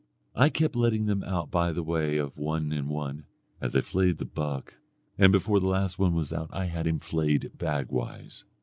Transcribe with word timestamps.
I 0.35 0.49
kept 0.49 0.75
letting 0.75 1.05
them 1.05 1.23
out 1.23 1.51
by 1.51 1.71
the 1.71 1.83
way 1.83 2.17
of 2.17 2.35
one 2.35 2.71
and 2.71 2.89
one, 2.89 3.25
as 3.61 3.75
I 3.75 3.81
flayed 3.81 4.17
the 4.17 4.25
buck, 4.25 4.77
and 5.15 5.31
before 5.31 5.59
the 5.59 5.67
last 5.67 5.99
one 5.99 6.15
was 6.15 6.33
out 6.33 6.49
I 6.51 6.65
had 6.65 6.87
him 6.87 6.97
flayed 6.97 7.51
bag 7.55 7.89
wise. 7.91 8.43